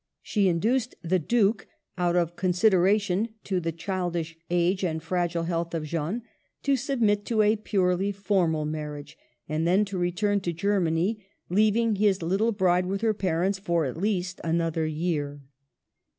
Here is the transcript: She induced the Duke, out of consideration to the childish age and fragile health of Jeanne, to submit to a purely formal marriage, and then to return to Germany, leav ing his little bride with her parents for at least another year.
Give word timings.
She 0.23 0.47
induced 0.47 0.95
the 1.03 1.19
Duke, 1.19 1.67
out 1.95 2.15
of 2.15 2.35
consideration 2.35 3.35
to 3.43 3.59
the 3.59 3.71
childish 3.71 4.35
age 4.49 4.83
and 4.83 5.03
fragile 5.03 5.43
health 5.43 5.75
of 5.75 5.85
Jeanne, 5.85 6.23
to 6.63 6.75
submit 6.75 7.23
to 7.27 7.43
a 7.43 7.55
purely 7.55 8.11
formal 8.11 8.65
marriage, 8.65 9.15
and 9.47 9.67
then 9.67 9.85
to 9.85 9.99
return 9.99 10.39
to 10.39 10.53
Germany, 10.53 11.23
leav 11.51 11.75
ing 11.75 11.95
his 11.97 12.23
little 12.23 12.51
bride 12.51 12.87
with 12.87 13.01
her 13.01 13.13
parents 13.13 13.59
for 13.59 13.85
at 13.85 13.95
least 13.95 14.41
another 14.43 14.87
year. 14.87 15.43